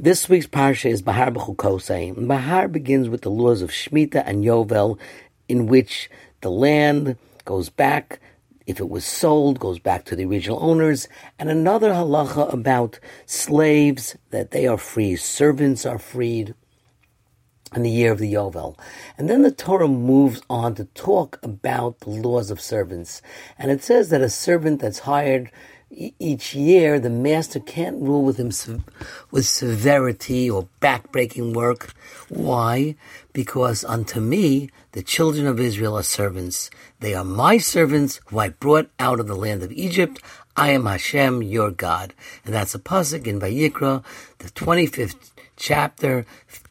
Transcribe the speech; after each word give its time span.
This 0.00 0.28
week's 0.28 0.46
parsha 0.46 0.88
is 0.88 1.02
Bahar 1.02 1.32
B'chukosei. 1.32 2.14
Bahar 2.28 2.68
begins 2.68 3.08
with 3.08 3.22
the 3.22 3.32
laws 3.32 3.62
of 3.62 3.70
Shemitah 3.70 4.22
and 4.24 4.44
Yovel, 4.44 4.96
in 5.48 5.66
which 5.66 6.08
the 6.40 6.52
land 6.52 7.16
goes 7.44 7.68
back, 7.68 8.20
if 8.64 8.78
it 8.78 8.88
was 8.88 9.04
sold, 9.04 9.58
goes 9.58 9.80
back 9.80 10.04
to 10.04 10.14
the 10.14 10.24
original 10.24 10.62
owners, 10.62 11.08
and 11.36 11.50
another 11.50 11.90
halacha 11.90 12.52
about 12.52 13.00
slaves, 13.26 14.16
that 14.30 14.52
they 14.52 14.68
are 14.68 14.78
free, 14.78 15.16
servants 15.16 15.84
are 15.84 15.98
freed 15.98 16.54
in 17.74 17.82
the 17.82 17.90
year 17.90 18.12
of 18.12 18.20
the 18.20 18.32
Yovel. 18.32 18.78
And 19.18 19.28
then 19.28 19.42
the 19.42 19.50
Torah 19.50 19.88
moves 19.88 20.40
on 20.48 20.76
to 20.76 20.84
talk 20.84 21.40
about 21.42 21.98
the 21.98 22.10
laws 22.10 22.52
of 22.52 22.60
servants. 22.60 23.20
And 23.58 23.72
it 23.72 23.82
says 23.82 24.10
that 24.10 24.20
a 24.20 24.30
servant 24.30 24.80
that's 24.80 25.00
hired 25.00 25.50
each 25.90 26.54
year, 26.54 27.00
the 27.00 27.10
master 27.10 27.60
can't 27.60 28.00
rule 28.00 28.22
with 28.22 28.36
him 28.36 28.84
with 29.30 29.46
severity 29.46 30.50
or 30.50 30.68
backbreaking 30.80 31.54
work. 31.54 31.94
Why? 32.28 32.96
Because 33.32 33.84
unto 33.84 34.20
me, 34.20 34.70
the 34.92 35.02
children 35.02 35.46
of 35.46 35.58
Israel 35.58 35.96
are 35.96 36.02
servants. 36.02 36.70
They 37.00 37.14
are 37.14 37.24
my 37.24 37.58
servants 37.58 38.20
who 38.26 38.38
I 38.38 38.50
brought 38.50 38.90
out 38.98 39.18
of 39.18 39.28
the 39.28 39.36
land 39.36 39.62
of 39.62 39.72
Egypt. 39.72 40.20
I 40.56 40.70
am 40.70 40.86
Hashem, 40.86 41.42
your 41.42 41.70
God. 41.70 42.12
And 42.44 42.54
that's 42.54 42.74
a 42.74 42.78
pasuk 42.78 43.26
in 43.26 43.40
Vayikra, 43.40 44.04
the 44.38 44.50
25th 44.50 45.30
chapter, 45.58 46.24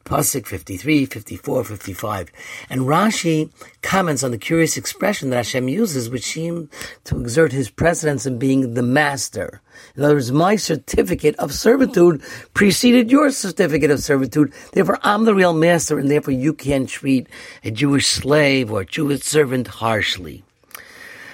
Pasuk 0.06 0.48
53, 0.48 1.06
54, 1.06 1.64
55. 1.66 2.32
And 2.70 2.82
Rashi 2.82 3.52
comments 3.82 4.24
on 4.24 4.32
the 4.32 4.38
curious 4.38 4.78
expression 4.78 5.30
that 5.30 5.38
Hashem 5.38 5.68
uses, 5.68 6.10
which 6.10 6.24
seems 6.24 6.70
to 7.04 7.20
exert 7.20 7.52
his 7.52 7.70
precedence 7.70 8.26
in 8.26 8.40
being 8.40 8.74
the 8.74 8.82
master. 8.82 9.62
In 9.96 10.04
other 10.04 10.16
words, 10.16 10.32
my 10.32 10.56
certificate 10.56 11.36
of 11.36 11.54
servitude 11.54 12.24
preceded 12.54 13.12
your 13.12 13.32
certificate 13.32 13.92
of 13.92 14.00
servitude. 14.00 14.54
Therefore, 14.72 14.98
I'm 15.04 15.26
the 15.26 15.36
real 15.36 15.54
master, 15.54 16.00
and 16.00 16.10
therefore 16.10 16.34
you 16.34 16.54
can't 16.54 16.88
treat 16.88 17.28
a 17.64 17.72
Jewish 17.72 18.08
slave 18.08 18.72
or 18.72 18.82
a 18.82 18.86
Jewish 18.86 19.24
servant 19.24 19.68
harshly. 19.68 20.44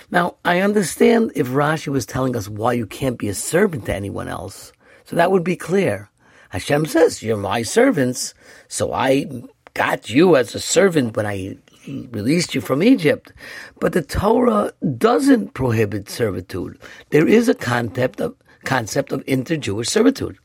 Now, 0.09 0.35
I 0.43 0.59
understand 0.59 1.31
if 1.35 1.47
Rashi 1.47 1.87
was 1.87 2.05
telling 2.05 2.35
us 2.35 2.49
why 2.49 2.73
you 2.73 2.85
can't 2.85 3.17
be 3.17 3.29
a 3.29 3.33
servant 3.35 3.85
to 3.85 3.95
anyone 3.95 4.27
else. 4.27 4.73
So 5.05 5.15
that 5.15 5.31
would 5.31 5.43
be 5.43 5.55
clear. 5.55 6.09
Hashem 6.53 6.85
says, 6.85 7.23
You're 7.23 7.35
my 7.35 7.63
servants, 7.63 8.35
so 8.67 8.93
I 8.93 9.25
got 9.73 10.11
you 10.11 10.35
as 10.35 10.53
a 10.53 10.59
servant 10.59 11.17
when 11.17 11.25
I 11.25 11.57
released 11.87 12.53
you 12.53 12.61
from 12.61 12.83
Egypt. 12.83 13.33
But 13.79 13.93
the 13.93 14.03
Torah 14.03 14.71
doesn't 14.99 15.55
prohibit 15.55 16.09
servitude. 16.09 16.77
There 17.09 17.27
is 17.27 17.49
a 17.49 17.55
concept 17.55 18.21
of 18.21 18.35
concept 18.65 19.11
of 19.11 19.23
inter-Jewish 19.25 19.89
servitude. 19.89 20.37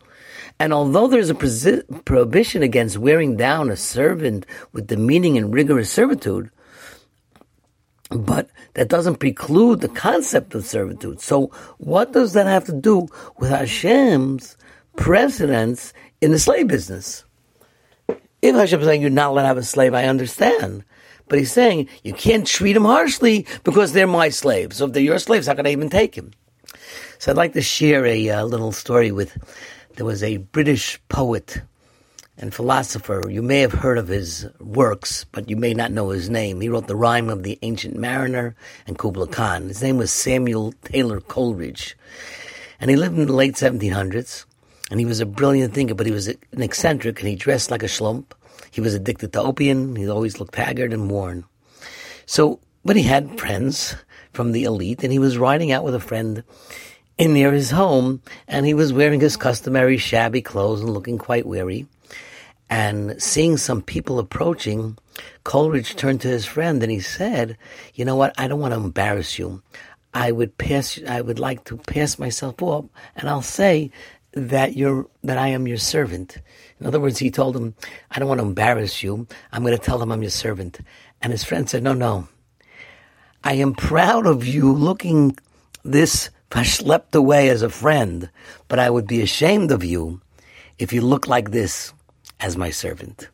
And 0.58 0.72
although 0.72 1.08
there's 1.08 1.28
a 1.28 1.34
prohibition 1.34 2.62
against 2.62 2.96
wearing 2.96 3.36
down 3.36 3.68
a 3.68 3.76
servant 3.76 4.46
with 4.72 4.86
demeaning 4.86 5.36
and 5.36 5.52
rigorous 5.52 5.90
servitude, 5.90 6.50
but 8.10 8.48
that 8.72 8.88
doesn't 8.88 9.16
preclude 9.16 9.82
the 9.82 9.90
concept 9.90 10.54
of 10.54 10.64
servitude. 10.64 11.20
So 11.20 11.48
what 11.76 12.12
does 12.12 12.32
that 12.32 12.46
have 12.46 12.64
to 12.64 12.72
do 12.72 13.08
with 13.36 13.50
Hashem's 13.50 14.56
precedence 14.98 15.94
in 16.20 16.32
the 16.32 16.38
slave 16.38 16.66
business. 16.66 17.24
If 18.42 18.54
Hashem 18.54 18.80
is 18.80 18.86
saying 18.86 19.00
you're 19.00 19.10
not 19.10 19.30
allowed 19.30 19.42
to 19.42 19.48
have 19.48 19.56
a 19.56 19.62
slave, 19.62 19.94
I 19.94 20.04
understand. 20.04 20.84
But 21.28 21.38
he's 21.38 21.52
saying 21.52 21.88
you 22.02 22.12
can't 22.12 22.46
treat 22.46 22.72
them 22.72 22.84
harshly 22.84 23.46
because 23.64 23.92
they're 23.92 24.06
my 24.06 24.28
slaves. 24.28 24.76
So 24.76 24.86
if 24.86 24.92
they're 24.92 25.02
your 25.02 25.18
slaves, 25.18 25.46
how 25.46 25.54
can 25.54 25.66
I 25.66 25.72
even 25.72 25.88
take 25.88 26.14
him? 26.14 26.32
So 27.18 27.30
I'd 27.30 27.36
like 27.36 27.52
to 27.52 27.62
share 27.62 28.04
a 28.04 28.30
uh, 28.30 28.44
little 28.44 28.72
story 28.72 29.12
with. 29.12 29.36
There 29.96 30.06
was 30.06 30.22
a 30.22 30.36
British 30.36 31.00
poet 31.08 31.62
and 32.36 32.54
philosopher. 32.54 33.22
You 33.28 33.42
may 33.42 33.60
have 33.60 33.72
heard 33.72 33.98
of 33.98 34.08
his 34.08 34.46
works, 34.60 35.24
but 35.32 35.48
you 35.48 35.56
may 35.56 35.74
not 35.74 35.92
know 35.92 36.10
his 36.10 36.30
name. 36.30 36.60
He 36.60 36.68
wrote 36.68 36.86
The 36.86 36.96
Rime 36.96 37.28
of 37.28 37.42
the 37.42 37.58
Ancient 37.62 37.96
Mariner 37.96 38.54
and 38.86 38.98
Kubla 38.98 39.26
Khan. 39.26 39.68
His 39.68 39.82
name 39.82 39.96
was 39.96 40.12
Samuel 40.12 40.72
Taylor 40.84 41.20
Coleridge. 41.20 41.96
And 42.80 42.90
he 42.90 42.96
lived 42.96 43.18
in 43.18 43.26
the 43.26 43.32
late 43.32 43.54
1700s. 43.54 44.44
And 44.90 45.00
he 45.00 45.06
was 45.06 45.20
a 45.20 45.26
brilliant 45.26 45.74
thinker, 45.74 45.94
but 45.94 46.06
he 46.06 46.12
was 46.12 46.28
an 46.28 46.62
eccentric 46.62 47.20
and 47.20 47.28
he 47.28 47.36
dressed 47.36 47.70
like 47.70 47.82
a 47.82 47.86
schlump. 47.86 48.32
He 48.70 48.80
was 48.80 48.94
addicted 48.94 49.32
to 49.32 49.42
opium. 49.42 49.96
He 49.96 50.08
always 50.08 50.40
looked 50.40 50.56
haggard 50.56 50.92
and 50.92 51.10
worn. 51.10 51.44
So, 52.26 52.60
but 52.84 52.96
he 52.96 53.02
had 53.02 53.38
friends 53.38 53.94
from 54.32 54.52
the 54.52 54.64
elite 54.64 55.02
and 55.02 55.12
he 55.12 55.18
was 55.18 55.38
riding 55.38 55.72
out 55.72 55.84
with 55.84 55.94
a 55.94 56.00
friend 56.00 56.42
in 57.18 57.34
near 57.34 57.52
his 57.52 57.70
home 57.70 58.22
and 58.46 58.64
he 58.64 58.74
was 58.74 58.92
wearing 58.92 59.20
his 59.20 59.36
customary 59.36 59.98
shabby 59.98 60.40
clothes 60.40 60.80
and 60.80 60.90
looking 60.90 61.18
quite 61.18 61.46
weary. 61.46 61.86
And 62.70 63.20
seeing 63.20 63.56
some 63.56 63.80
people 63.80 64.18
approaching, 64.18 64.98
Coleridge 65.44 65.96
turned 65.96 66.20
to 66.20 66.28
his 66.28 66.44
friend 66.44 66.82
and 66.82 66.92
he 66.92 67.00
said, 67.00 67.56
"You 67.94 68.04
know 68.04 68.16
what? 68.16 68.34
I 68.36 68.46
don't 68.46 68.60
want 68.60 68.74
to 68.74 68.80
embarrass 68.80 69.38
you. 69.38 69.62
I 70.12 70.32
would 70.32 70.58
pass. 70.58 70.98
I 71.08 71.20
would 71.20 71.38
like 71.38 71.64
to 71.64 71.76
pass 71.76 72.18
myself 72.18 72.62
off, 72.62 72.86
and 73.16 73.28
I'll 73.28 73.42
say 73.42 73.90
that 74.32 74.76
you're 74.76 75.06
that 75.24 75.38
I 75.38 75.48
am 75.48 75.66
your 75.66 75.78
servant. 75.78 76.38
In 76.80 76.86
other 76.86 77.00
words, 77.00 77.18
he 77.18 77.30
told 77.30 77.56
him, 77.56 77.74
I 78.10 78.18
don't 78.18 78.28
want 78.28 78.40
to 78.40 78.46
embarrass 78.46 79.02
you. 79.02 79.26
I'm 79.52 79.62
going 79.62 79.76
to 79.76 79.82
tell 79.82 79.98
them 79.98 80.12
I'm 80.12 80.22
your 80.22 80.30
servant. 80.30 80.80
And 81.20 81.32
his 81.32 81.44
friend 81.44 81.68
said, 81.68 81.82
No, 81.82 81.94
no. 81.94 82.28
I 83.42 83.54
am 83.54 83.74
proud 83.74 84.26
of 84.26 84.46
you 84.46 84.72
looking 84.72 85.36
this 85.84 86.30
slept 86.64 87.14
away 87.14 87.48
as 87.48 87.62
a 87.62 87.70
friend, 87.70 88.30
but 88.68 88.78
I 88.78 88.90
would 88.90 89.06
be 89.06 89.20
ashamed 89.20 89.70
of 89.70 89.84
you 89.84 90.20
if 90.78 90.92
you 90.92 91.00
look 91.02 91.26
like 91.26 91.50
this 91.50 91.92
as 92.40 92.56
my 92.56 92.70
servant. 92.70 93.28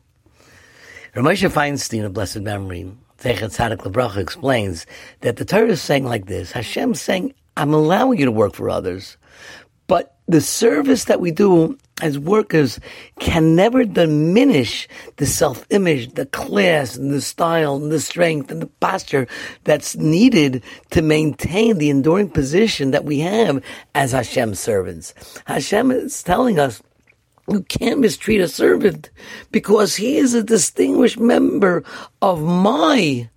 Ramesha 1.15 1.49
Feinstein, 1.49 2.05
of 2.05 2.13
blessed 2.13 2.41
memory, 2.41 2.91
Zecher 3.19 3.49
Tzaddik 3.49 3.77
Lebracha, 3.77 4.17
explains 4.17 4.85
that 5.21 5.37
the 5.37 5.45
Torah 5.45 5.69
is 5.69 5.81
saying 5.81 6.03
like 6.03 6.25
this 6.25 6.51
Hashem 6.51 6.91
is 6.91 7.01
saying, 7.01 7.33
I'm 7.57 7.73
allowing 7.73 8.19
you 8.19 8.25
to 8.25 8.31
work 8.31 8.53
for 8.53 8.69
others, 8.69 9.17
but 9.87 10.15
the 10.27 10.41
service 10.41 11.05
that 11.05 11.19
we 11.19 11.31
do 11.31 11.77
as 12.01 12.19
workers 12.19 12.79
can 13.19 13.55
never 13.55 13.85
diminish 13.85 14.87
the 15.15 15.25
self-image, 15.25 16.13
the 16.15 16.25
class, 16.25 16.97
and 16.97 17.11
the 17.11 17.21
style, 17.21 17.77
and 17.77 17.91
the 17.91 17.99
strength, 17.99 18.51
and 18.51 18.61
the 18.61 18.67
posture 18.81 19.27
that's 19.63 19.95
needed 19.95 20.61
to 20.89 21.01
maintain 21.01 21.77
the 21.77 21.89
enduring 21.89 22.29
position 22.29 22.91
that 22.91 23.05
we 23.05 23.19
have 23.19 23.63
as 23.93 24.11
Hashem's 24.11 24.59
servants. 24.59 25.13
Hashem 25.45 25.91
is 25.91 26.21
telling 26.21 26.59
us 26.59 26.81
you 27.47 27.61
can't 27.61 27.99
mistreat 27.99 28.41
a 28.41 28.47
servant 28.47 29.11
because 29.51 29.95
he 29.95 30.17
is 30.17 30.33
a 30.33 30.43
distinguished 30.43 31.19
member 31.19 31.83
of 32.21 32.41
my 32.41 33.29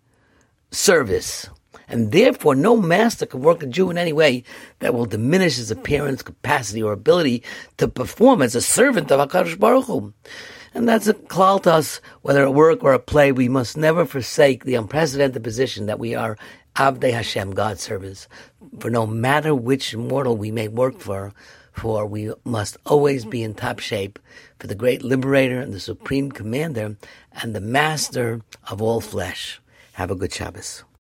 service 0.70 1.48
and 1.88 2.12
therefore 2.12 2.54
no 2.54 2.76
master 2.76 3.26
can 3.26 3.40
work 3.40 3.62
a 3.62 3.66
Jew 3.66 3.90
in 3.90 3.98
any 3.98 4.12
way 4.12 4.44
that 4.80 4.94
will 4.94 5.06
diminish 5.06 5.56
his 5.56 5.70
appearance, 5.70 6.22
capacity, 6.22 6.82
or 6.82 6.92
ability 6.92 7.42
to 7.78 7.88
perform 7.88 8.42
as 8.42 8.54
a 8.54 8.60
servant 8.60 9.10
of 9.10 9.28
HaKadosh 9.28 9.58
Baruch 9.58 9.86
Hu. 9.86 10.12
And 10.74 10.88
that's 10.88 11.08
a 11.08 11.14
call 11.14 11.58
to 11.60 11.72
us, 11.72 12.00
whether 12.22 12.44
at 12.44 12.54
work 12.54 12.84
or 12.84 12.92
a 12.92 12.98
play, 12.98 13.32
we 13.32 13.48
must 13.48 13.76
never 13.76 14.04
forsake 14.04 14.64
the 14.64 14.74
unprecedented 14.74 15.42
position 15.42 15.86
that 15.86 15.98
we 15.98 16.14
are 16.14 16.36
Avdei 16.76 17.12
Hashem, 17.12 17.52
God's 17.52 17.82
servants. 17.82 18.28
For 18.78 18.90
no 18.90 19.06
matter 19.06 19.54
which 19.54 19.96
mortal 19.96 20.36
we 20.36 20.50
may 20.50 20.68
work 20.68 21.00
for, 21.00 21.32
for 21.72 22.06
we 22.06 22.32
must 22.44 22.76
always 22.86 23.24
be 23.24 23.42
in 23.42 23.54
top 23.54 23.78
shape 23.78 24.18
for 24.58 24.66
the 24.66 24.74
great 24.74 25.02
liberator 25.02 25.60
and 25.60 25.72
the 25.72 25.80
supreme 25.80 26.30
commander 26.30 26.96
and 27.40 27.54
the 27.54 27.60
master 27.60 28.42
of 28.68 28.82
all 28.82 29.00
flesh. 29.00 29.60
Have 29.92 30.10
a 30.10 30.16
good 30.16 30.32
Shabbos. 30.32 30.84